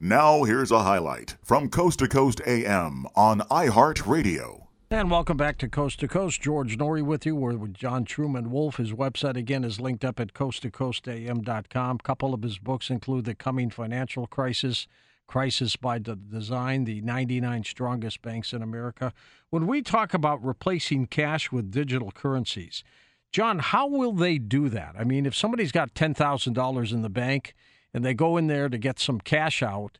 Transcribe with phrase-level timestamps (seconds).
[0.00, 4.68] Now, here's a highlight from Coast to Coast AM on iHeartRadio.
[4.92, 6.40] And welcome back to Coast to Coast.
[6.40, 7.34] George Noory with you.
[7.34, 8.76] We're with John Truman Wolfe.
[8.76, 11.96] His website, again, is linked up at coasttocoastam.com.
[11.96, 14.86] A couple of his books include The Coming Financial Crisis,
[15.26, 19.12] Crisis by Design, The 99 Strongest Banks in America.
[19.50, 22.84] When we talk about replacing cash with digital currencies,
[23.32, 24.94] John, how will they do that?
[24.96, 27.56] I mean, if somebody's got $10,000 in the bank
[27.92, 29.98] and they go in there to get some cash out,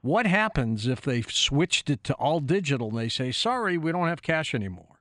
[0.00, 4.08] what happens if they've switched it to all digital and they say, sorry, we don't
[4.08, 4.98] have cash anymore?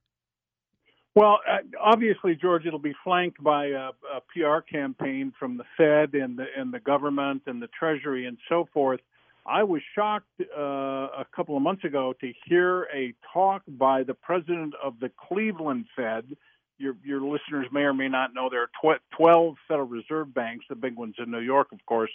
[1.18, 6.13] Well, uh, obviously, George, it'll be flanked by a, a, PR campaign from the Fed
[6.13, 8.99] and the and the government and the Treasury and so forth.
[9.44, 14.13] I was shocked uh, a couple of months ago to hear a talk by the
[14.13, 16.38] president of the Cleveland Fed.
[16.77, 20.66] Your your listeners may or may not know there are tw- twelve Federal Reserve banks,
[20.70, 22.12] the big ones in New York, of course,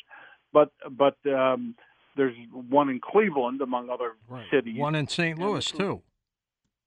[0.53, 1.75] but but um,
[2.16, 4.45] there's one in Cleveland, among other right.
[4.51, 4.79] cities.
[4.79, 5.39] One in St.
[5.39, 6.03] Louis and, too.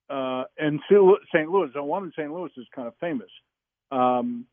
[0.09, 1.49] Uh, and St.
[1.49, 2.31] Louis, the one in St.
[2.31, 3.29] Louis is kind of famous.
[3.91, 4.45] Um,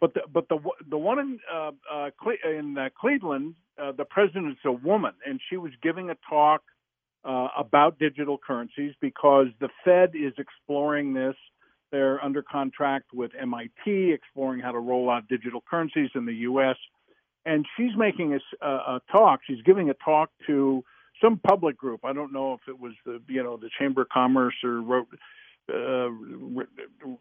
[0.00, 0.58] but the but the
[0.90, 5.40] the one in uh, uh, Cle- in uh, Cleveland, uh, the president's a woman, and
[5.48, 6.62] she was giving a talk
[7.24, 11.36] uh, about digital currencies because the Fed is exploring this.
[11.92, 16.76] They're under contract with MIT, exploring how to roll out digital currencies in the U.S
[17.44, 19.40] and she's making a, a, talk.
[19.46, 20.84] She's giving a talk to
[21.22, 22.04] some public group.
[22.04, 25.04] I don't know if it was the you know the Chamber of Commerce or
[25.72, 26.08] uh,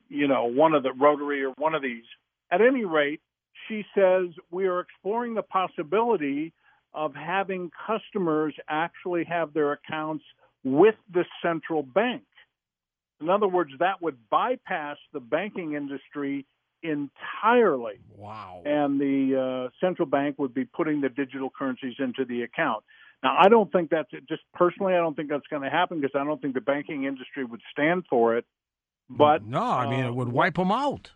[0.10, 2.04] you know one of the Rotary or one of these.
[2.52, 3.22] At any rate,
[3.68, 6.54] she says we are exploring the possibility
[6.94, 10.26] of having customers actually have their accounts
[10.64, 12.24] with the central bank.
[13.22, 16.46] In other words, that would bypass the banking industry
[16.84, 18.00] entirely.
[18.16, 18.64] Wow.
[18.66, 22.84] And the uh, central bank would be putting the digital currencies into the account.
[23.24, 24.94] Now, I don't think that's just personally.
[24.94, 27.62] I don't think that's going to happen because I don't think the banking industry would
[27.72, 28.46] stand for it.
[29.10, 31.12] But no, I mean uh, it would wipe them out.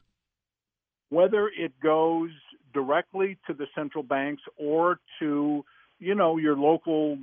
[1.09, 2.29] Whether it goes
[2.73, 5.63] directly to the central banks or to
[5.99, 7.17] you know your local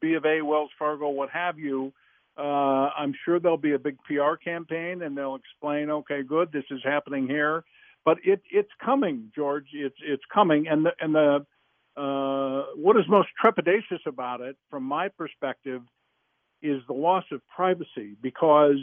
[0.00, 1.92] B of A, Wells Fargo, what have you,
[2.38, 6.64] uh, I'm sure there'll be a big PR campaign, and they'll explain, okay, good, this
[6.70, 7.64] is happening here,
[8.04, 9.66] but it, it's coming, George.
[9.72, 11.46] It's it's coming, and the and the
[12.00, 15.82] uh, what is most trepidatious about it, from my perspective,
[16.62, 18.78] is the loss of privacy because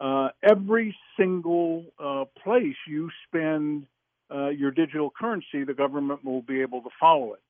[0.00, 3.86] uh, every single uh, place you spend
[4.34, 7.40] uh, your digital currency, the government will be able to follow it.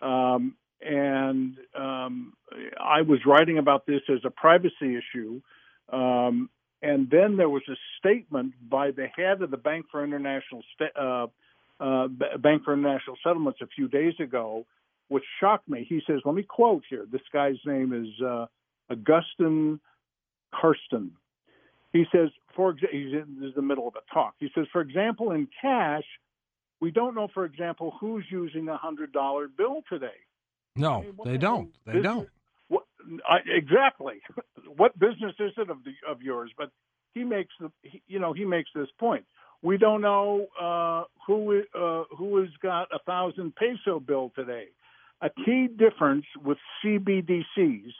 [0.00, 2.34] Um, and um,
[2.80, 5.40] I was writing about this as a privacy issue.
[5.92, 6.50] Um,
[6.82, 10.62] and then there was a statement by the head of the Bank for International
[10.98, 11.26] uh,
[11.80, 14.66] uh, Bank for International Settlements a few days ago,
[15.08, 15.86] which shocked me.
[15.88, 17.06] He says, "Let me quote here.
[17.10, 18.46] This guy's name is uh,
[18.90, 19.80] Augustin
[20.54, 21.12] Karsten."
[21.92, 24.34] He says, "For example, he's in, the middle of a talk.
[24.38, 26.04] He says, for example, in cash,
[26.80, 30.25] we don't know, for example, who's using a hundred dollar bill today.
[30.76, 31.72] No, I mean, they don't.
[31.84, 32.28] They business, don't.
[32.68, 32.84] What,
[33.28, 34.16] I, exactly.
[34.76, 36.50] what business is it of the of yours?
[36.56, 36.70] But
[37.14, 39.24] he makes the he, you know he makes this point.
[39.62, 44.66] We don't know uh, who uh, who has got a thousand peso bill today.
[45.22, 47.90] A key difference with CBDCs,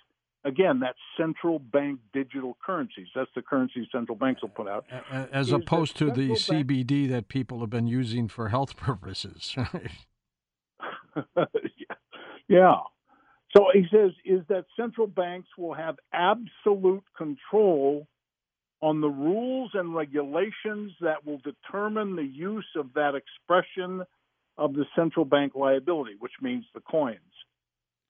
[0.45, 3.09] again, that's central bank digital currencies.
[3.15, 4.85] That's the currency central banks will put out.
[5.11, 9.57] As opposed to the CBD that people have been using for health purposes.
[12.49, 12.77] Yeah.
[13.57, 18.07] So he says is that central banks will have absolute control
[18.83, 24.03] on the rules and regulations that will determine the use of that expression
[24.59, 27.19] of the central bank liability, which means the coins.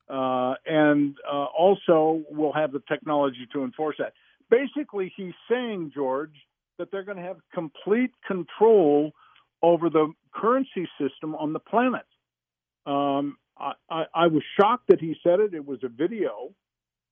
[0.08, 4.12] Uh, and uh, also will have the technology to enforce that.
[4.50, 6.34] Basically, he's saying, George,
[6.78, 9.12] that they're going to have complete control
[9.62, 12.06] over the currency system on the planet.
[12.86, 15.54] Um, I, I, was shocked that he said it.
[15.54, 16.52] It was a video,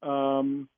[0.02, 0.68] um,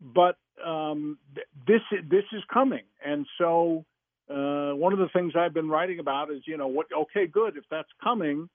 [0.00, 3.84] but um, th- this this is coming, and so
[4.30, 7.56] uh, one of the things I've been writing about is you know what okay good
[7.56, 8.48] if that's coming.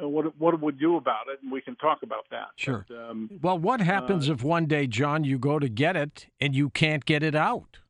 [0.00, 1.40] Uh, what what do we do about it?
[1.42, 2.48] And we can talk about that.
[2.56, 2.86] Sure.
[2.88, 6.26] But, um, well, what happens uh, if one day, John, you go to get it
[6.40, 7.80] and you can't get it out?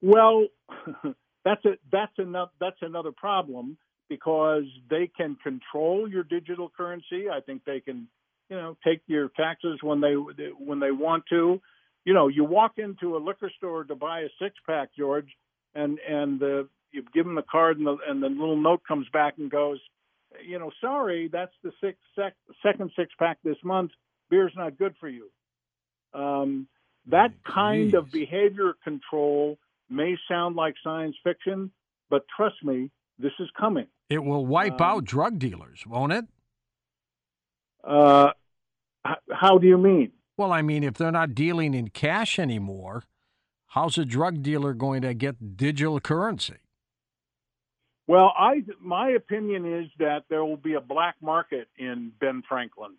[0.00, 0.46] Well,
[1.44, 3.76] that's a that's another that's another problem
[4.08, 7.28] because they can control your digital currency.
[7.30, 8.08] I think they can,
[8.48, 11.60] you know, take your taxes when they when they want to.
[12.04, 15.28] You know, you walk into a liquor store to buy a six pack, George,
[15.74, 19.06] and and the you give them the card and the and the little note comes
[19.12, 19.78] back and goes,
[20.46, 23.90] you know, sorry, that's the six, sec, second six pack this month.
[24.30, 25.30] Beer's not good for you.
[26.14, 26.66] Um,
[27.06, 29.58] that kind of behavior control
[29.90, 31.70] may sound like science fiction,
[32.10, 33.86] but trust me, this is coming.
[34.08, 36.24] It will wipe um, out drug dealers, won't it?
[37.84, 38.30] Uh,
[39.30, 40.12] how do you mean?
[40.36, 43.04] Well, I mean, if they're not dealing in cash anymore,
[43.66, 46.56] how's a drug dealer going to get digital currency?
[48.06, 52.98] Well, I my opinion is that there will be a black market in Ben Franklin's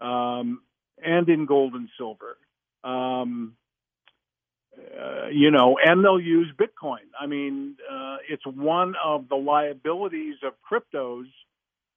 [0.00, 0.60] um,
[1.02, 2.36] and in gold and silver.
[2.84, 3.54] Um,
[4.78, 7.06] uh, you know, and they'll use Bitcoin.
[7.18, 11.26] I mean, uh, it's one of the liabilities of cryptos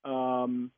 [0.04, 0.72] um,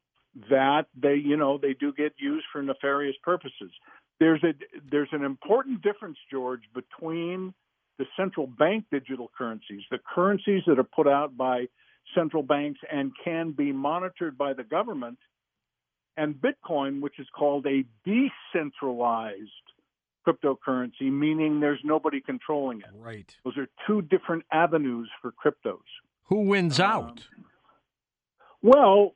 [0.50, 3.72] that they, you know, they do get used for nefarious purposes.
[4.20, 4.54] There's a
[4.90, 7.54] there's an important difference, George, between
[8.00, 11.68] the central bank digital currencies, the currencies that are put out by
[12.16, 15.18] central banks and can be monitored by the government,
[16.18, 19.50] and Bitcoin, which is called a decentralized
[20.28, 22.88] cryptocurrency, meaning there's nobody controlling it.
[22.96, 23.36] Right.
[23.44, 25.82] Those are two different avenues for cryptos.
[26.26, 27.28] Who wins um, out?
[28.62, 29.16] Well,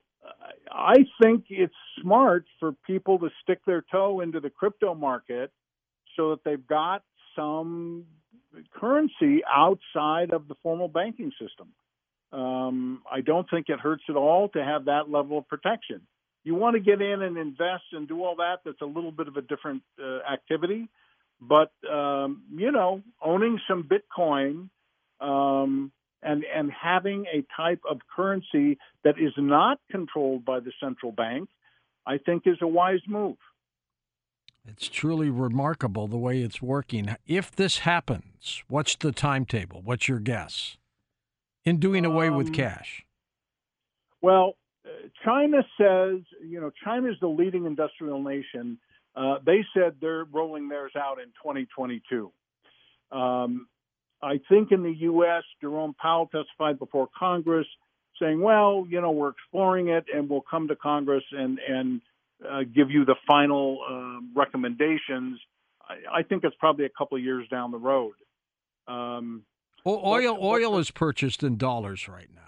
[0.72, 5.52] I think it's smart for people to stick their toe into the crypto market
[6.16, 7.04] so that they've got
[7.36, 8.06] some
[8.74, 11.70] currency outside of the formal banking system.
[12.32, 16.02] Um, I don't think it hurts at all to have that level of protection.
[16.44, 18.60] You want to get in and invest and do all that.
[18.64, 20.88] That's a little bit of a different uh, activity,
[21.42, 24.70] but um, you know, owning some Bitcoin
[25.20, 25.92] um,
[26.24, 31.50] and and having a type of currency that is not controlled by the central bank,
[32.06, 33.38] I think, is a wise move.
[34.66, 37.16] It's truly remarkable the way it's working.
[37.26, 39.82] If this happens, what's the timetable?
[39.82, 40.78] What's your guess
[41.64, 43.06] in doing away um, with cash?
[44.22, 44.56] Well,
[45.24, 48.78] China says, you know, China is the leading industrial nation.
[49.16, 52.32] Uh, they said they're rolling theirs out in 2022.
[53.12, 53.68] Um,
[54.22, 57.68] I think in the U.S., Jerome Powell testified before Congress
[58.20, 62.02] saying, well, you know, we're exploring it and we'll come to Congress and, and
[62.48, 65.40] uh, give you the final uh, recommendations.
[65.88, 68.14] I, I, think it's probably a couple of years down the road.
[68.88, 69.44] Um,
[69.86, 72.47] well, oil but, oil but, is purchased in dollars right now.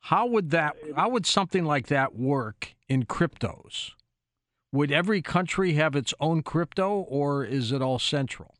[0.00, 0.76] How would that?
[0.96, 3.92] How would something like that work in cryptos?
[4.72, 8.54] Would every country have its own crypto, or is it all central?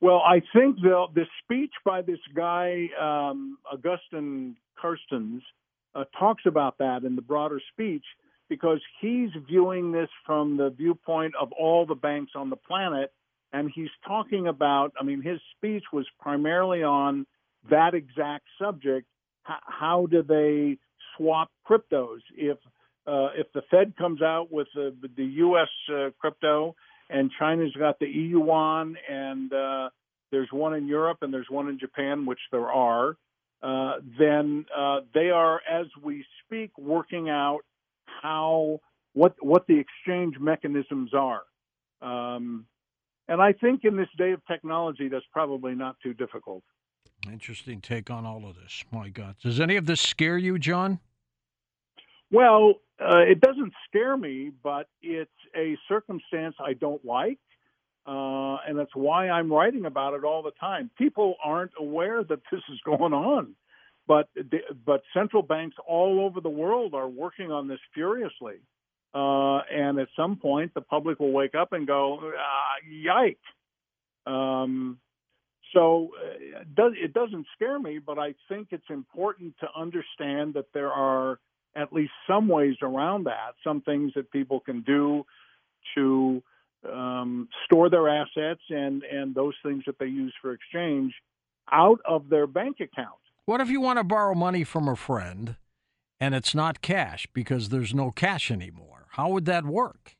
[0.00, 5.40] Well, I think the the speech by this guy um, Augustin Carstens
[5.94, 8.04] uh, talks about that in the broader speech
[8.48, 13.12] because he's viewing this from the viewpoint of all the banks on the planet,
[13.52, 14.92] and he's talking about.
[15.00, 17.26] I mean, his speech was primarily on
[17.70, 19.06] that exact subject.
[19.48, 20.78] H- how do they
[21.16, 22.58] swap cryptos if
[23.06, 25.68] uh, if the Fed comes out with the, the U.S.
[25.92, 26.74] Uh, crypto
[27.10, 29.90] and China's got the e-yuan, and uh,
[30.30, 33.16] there's one in Europe and there's one in Japan, which there are,
[33.62, 37.60] uh, then uh, they are, as we speak, working out
[38.06, 38.80] how
[39.12, 41.42] what what the exchange mechanisms are.
[42.02, 42.66] Um,
[43.28, 46.62] and I think in this day of technology, that's probably not too difficult.
[47.30, 48.84] Interesting take on all of this.
[48.90, 51.00] My God, does any of this scare you, John?
[52.30, 57.38] Well, uh, it doesn't scare me, but it's a circumstance I don't like.
[58.06, 60.90] Uh, and that's why I'm writing about it all the time.
[60.98, 63.54] People aren't aware that this is going on,
[64.06, 64.28] but
[64.84, 68.56] but central banks all over the world are working on this furiously.
[69.14, 73.38] Uh, and at some point, the public will wake up and go, ah, "Yike!"
[74.26, 74.98] Um,
[75.72, 76.10] so
[76.74, 81.38] does, it doesn't scare me, but I think it's important to understand that there are
[81.76, 85.24] at least some ways around that, some things that people can do
[85.96, 86.42] to
[86.90, 91.12] um, store their assets and, and those things that they use for exchange
[91.72, 93.18] out of their bank account.
[93.46, 95.56] What if you want to borrow money from a friend
[96.20, 99.06] and it's not cash because there's no cash anymore?
[99.10, 100.16] How would that work?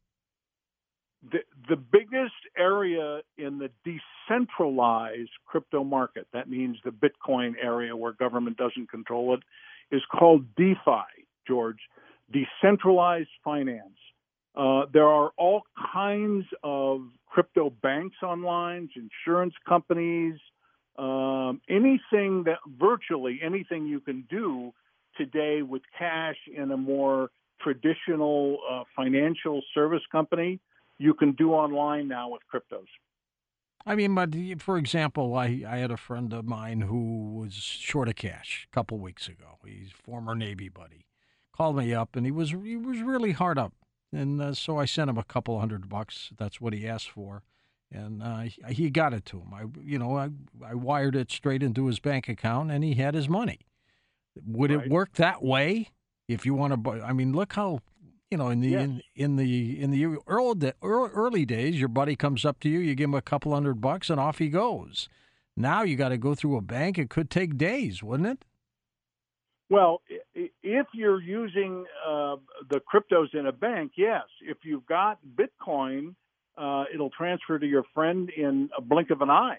[1.31, 1.39] The,
[1.69, 8.57] the biggest area in the decentralized crypto market, that means the Bitcoin area where government
[8.57, 9.41] doesn't control it,
[9.95, 11.25] is called DeFi.
[11.47, 11.79] George,
[12.33, 13.99] decentralized finance.
[14.57, 15.63] Uh, there are all
[15.93, 20.35] kinds of crypto banks online, insurance companies,
[20.97, 24.73] um, anything that virtually anything you can do
[25.17, 30.61] today with cash in a more traditional uh, financial service company,
[30.99, 32.87] you can do online now with cryptos.
[33.87, 38.09] I mean, but for example, I, I had a friend of mine who was short
[38.09, 39.59] of cash a couple weeks ago.
[39.67, 41.07] He's former Navy buddy
[41.55, 43.75] called me up, and he was he was really hard up,
[44.13, 46.31] and uh, so I sent him a couple hundred bucks.
[46.37, 47.43] That's what he asked for,
[47.93, 49.53] and uh, he- he got it to him.
[49.55, 50.31] I you know I
[50.65, 53.61] I wired it straight into his bank account, and he had his money.
[54.47, 55.91] Would it work that way?
[56.27, 57.81] If you want to, I mean, look how
[58.31, 58.83] you know in the Yes.
[58.85, 62.95] in, in the in the early early days, your buddy comes up to you, you
[62.95, 65.09] give him a couple hundred bucks, and off he goes.
[65.57, 66.99] Now you got to go through a bank.
[66.99, 68.45] It could take days, wouldn't it?
[69.71, 70.03] Well,
[70.35, 72.37] if you're using uh,
[72.69, 74.23] the cryptos in a bank, yes.
[74.43, 76.15] If you've got Bitcoin,
[76.59, 79.59] uh, it'll transfer to your friend in a blink of an eye.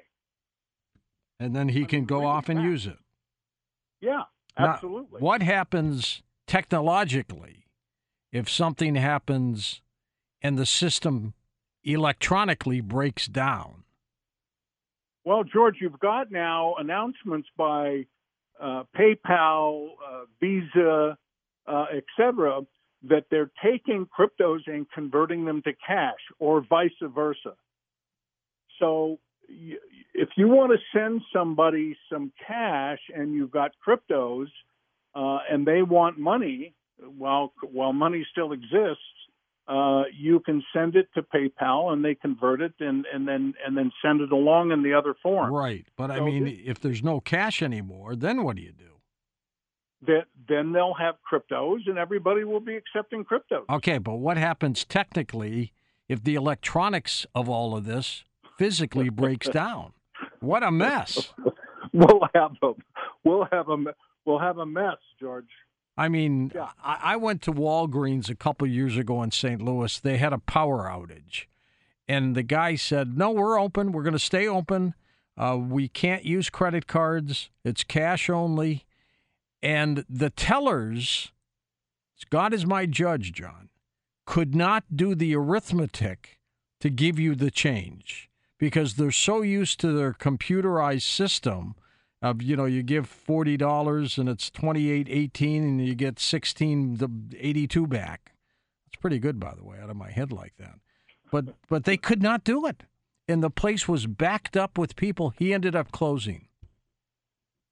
[1.40, 2.66] And then he I can mean, go off and fast.
[2.70, 2.98] use it.
[4.02, 4.24] Yeah,
[4.60, 5.22] Now, absolutely.
[5.22, 7.65] what happens technologically
[8.36, 9.82] if something happens
[10.42, 11.34] and the system
[11.86, 13.86] electronically breaks down?
[15.24, 18.06] Well, George, you've got now announcements by
[18.62, 21.18] uh, PayPal, uh, Visa,
[21.66, 22.60] uh, et cetera,
[23.04, 27.54] that they're taking cryptos and converting them to cash or vice versa.
[28.80, 29.20] So
[30.14, 34.48] if you want to send somebody some cash and you've got cryptos
[35.16, 36.74] uh, and they want money,
[37.18, 39.04] while while money still exists,
[39.68, 43.78] uh, you can send it to PayPal and they convert it and, and then and
[43.78, 45.52] then send it along in the other form.
[45.54, 45.86] Right.
[45.98, 48.84] But I mean, this- if there's no cash anymore, then what do you do?
[50.08, 53.66] That then they'll have cryptos and everybody will be accepting cryptos.
[53.70, 55.74] Okay, but what happens technically
[56.08, 58.24] if the electronics of all of this
[58.58, 59.94] physically breaks down?
[60.40, 61.34] What a mess.
[61.94, 62.72] We'll have a
[63.24, 63.78] we'll have a
[64.26, 65.48] we'll have a mess, George.
[65.98, 66.70] I mean, Yeah.
[66.84, 69.62] I, I went to Walgreens a couple years ago in St.
[69.62, 70.00] Louis.
[70.00, 71.46] They had a power outage.
[72.08, 73.92] And the guy said, No, we're open.
[73.92, 74.94] We're going to stay open.
[75.38, 78.86] Uh, we can't use credit cards, it's cash only.
[79.62, 81.32] And the tellers,
[82.30, 83.70] God is my judge, John,
[84.26, 86.40] could not do the arithmetic
[86.80, 91.76] to give you the change because they're so used to their computerized system
[92.26, 96.20] of you know you give forty dollars and it's twenty eight eighteen and you get
[96.20, 98.34] sixteen the eighty two back.
[98.88, 100.80] It's pretty good, by the way, out of my head like that.
[101.32, 102.84] But but they could not do it,
[103.28, 105.34] and the place was backed up with people.
[105.38, 106.48] He ended up closing.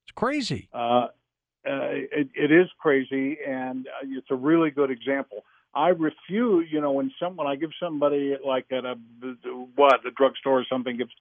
[0.05, 0.69] It's crazy.
[0.73, 1.07] Uh,
[1.65, 5.45] uh, it, it is crazy, and uh, it's a really good example.
[5.73, 8.95] I refuse, you know, when someone I give somebody like at a
[9.75, 11.11] what a drugstore or something gives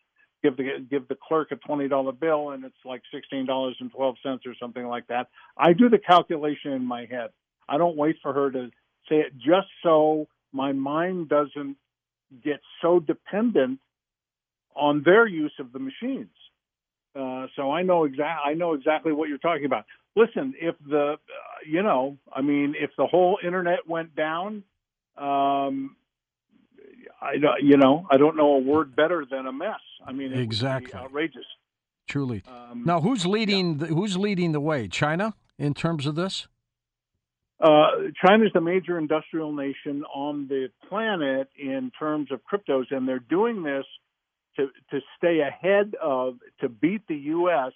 [0.42, 3.90] give the give the clerk a twenty dollar bill and it's like sixteen dollars and
[3.92, 5.28] twelve cents or something like that.
[5.56, 7.30] I do the calculation in my head.
[7.68, 8.70] I don't wait for her to
[9.08, 11.76] say it just so my mind doesn't
[12.42, 13.80] get so dependent
[14.74, 16.30] on their use of the machines.
[17.14, 19.84] Uh, so I know exact I know exactly what you're talking about.
[20.16, 21.16] Listen, if the uh,
[21.66, 24.64] you know, I mean, if the whole internet went down,
[25.18, 25.96] um,
[27.22, 29.80] I you know, I don't know a word better than a mess.
[30.06, 30.94] I mean, Exactly.
[30.94, 31.46] outrageous.
[32.08, 32.42] Truly.
[32.46, 33.78] Um, Now, who's leading?
[33.78, 34.88] The, who's leading the way?
[34.88, 36.48] China in terms of this?
[37.60, 43.20] Uh, is the major industrial nation on the planet in terms of cryptos, and they're
[43.20, 43.84] doing this
[44.56, 47.72] to to stay ahead of to beat the U.S.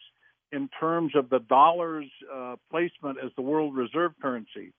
[0.51, 4.73] in terms of the dollar's uh, placement as the world reserve currency.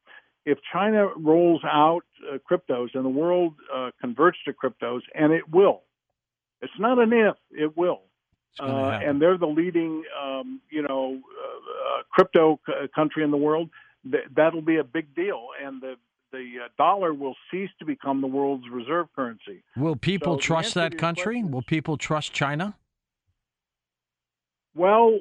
[0.47, 5.49] If China rolls out uh, cryptos and the world uh, converts to cryptos, and it
[5.49, 5.81] will,
[6.61, 8.03] it's not an if, it will.
[8.57, 13.37] Uh, and they're the leading, um, you know, uh, uh, crypto c- country in the
[13.37, 13.69] world.
[14.09, 15.95] Th- that'll be a big deal, and the
[16.31, 19.63] the uh, dollar will cease to become the world's reserve currency.
[19.75, 21.43] Will people so trust that country?
[21.43, 22.75] Will people trust China?
[24.75, 25.19] Well,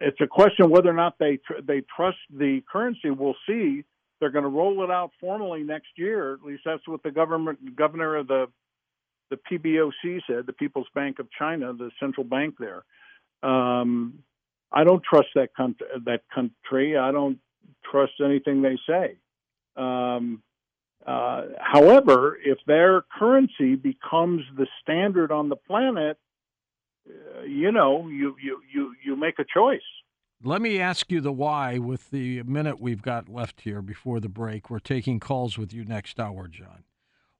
[0.00, 3.10] it's a question whether or not they tr- they trust the currency.
[3.10, 3.84] We'll see.
[4.20, 6.34] They're going to roll it out formally next year.
[6.34, 8.46] At least that's what the government governor of the
[9.30, 12.84] the PBOC said, the People's Bank of China, the central bank there.
[13.42, 14.24] Um,
[14.72, 15.86] I don't trust that country.
[16.04, 16.96] That country.
[16.96, 17.38] I don't
[17.90, 19.16] trust anything they say.
[19.76, 20.42] Um,
[21.06, 26.18] uh, however, if their currency becomes the standard on the planet,
[27.08, 29.80] uh, you know, you, you, you, you make a choice.
[30.42, 34.28] Let me ask you the why with the minute we've got left here before the
[34.30, 34.70] break.
[34.70, 36.84] We're taking calls with you next hour, John.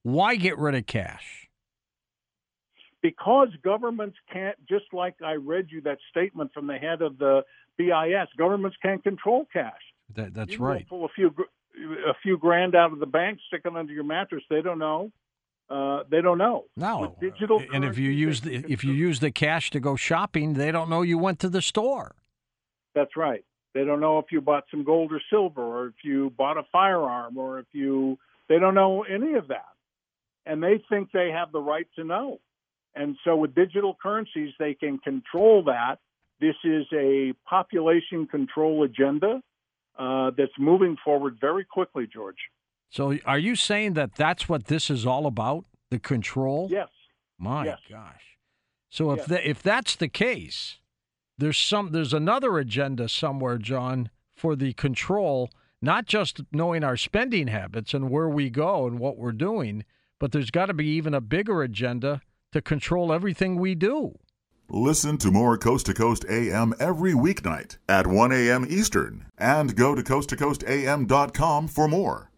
[0.03, 1.49] Why get rid of cash?
[3.03, 7.43] Because governments can't, just like I read you that statement from the head of the
[7.79, 9.81] BIS, governments can't control cash.
[10.15, 10.87] That, that's You right.
[10.87, 11.29] Pull a few,
[12.07, 14.43] a few grand out of the bank, stick it under your mattress.
[14.51, 15.11] They don't know.
[15.71, 16.65] Uh, they don't know.
[16.77, 19.95] No, With digital and if you use the if you use the cash to go
[19.95, 22.17] shopping, they don't know you went to the store.
[22.95, 23.45] That's right.
[23.75, 26.65] They don't know if you bought some gold or silver, or if you bought a
[26.73, 28.19] firearm, or if you.
[28.49, 29.69] They don't know any of that,
[30.45, 32.41] and they think they have the right to know.
[32.97, 35.99] And so, with digital currencies, they can control that.
[36.41, 39.41] This is a population control agenda
[39.97, 42.39] uh, that's moving forward very quickly, George.
[42.89, 45.65] So, are you saying that that's what this is all about?
[45.91, 46.69] The control?
[46.71, 46.89] Yes.
[47.39, 47.79] My yes.
[47.89, 48.23] gosh.
[48.91, 49.29] So if Yes.
[49.29, 50.79] the, if that's the case,
[51.41, 55.51] there's some there's another agenda somewhere, John, for the control,
[55.83, 59.85] not just knowing our spending habits and where we go and what we're doing,
[60.19, 62.21] but there's got to be even a bigger agenda
[62.53, 64.19] to control everything we do.
[64.69, 68.65] Listen to more Coast to Coast AM every weeknight at 1 a.m.
[68.69, 72.30] Eastern and go to coasttocoastam.com for more.